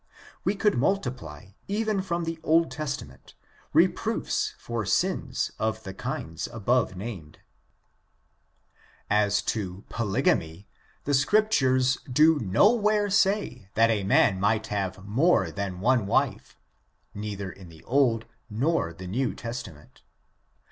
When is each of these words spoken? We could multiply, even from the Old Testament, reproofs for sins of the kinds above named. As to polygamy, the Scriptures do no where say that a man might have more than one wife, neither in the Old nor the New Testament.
We 0.43 0.55
could 0.55 0.79
multiply, 0.79 1.49
even 1.67 2.01
from 2.01 2.23
the 2.23 2.39
Old 2.41 2.71
Testament, 2.71 3.35
reproofs 3.71 4.55
for 4.57 4.83
sins 4.83 5.51
of 5.59 5.83
the 5.83 5.93
kinds 5.93 6.47
above 6.47 6.95
named. 6.95 7.37
As 9.11 9.43
to 9.43 9.83
polygamy, 9.89 10.67
the 11.03 11.13
Scriptures 11.13 11.99
do 12.11 12.39
no 12.39 12.71
where 12.73 13.11
say 13.11 13.69
that 13.75 13.91
a 13.91 14.03
man 14.03 14.39
might 14.39 14.65
have 14.73 15.05
more 15.05 15.51
than 15.51 15.81
one 15.81 16.07
wife, 16.07 16.57
neither 17.13 17.51
in 17.51 17.69
the 17.69 17.83
Old 17.83 18.25
nor 18.49 18.93
the 18.93 19.05
New 19.05 19.35
Testament. 19.35 20.01